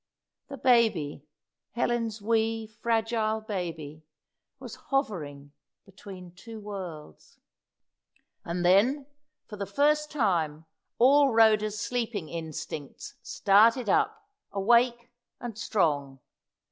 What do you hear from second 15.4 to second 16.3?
strong.